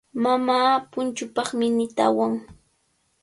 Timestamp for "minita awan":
1.59-2.33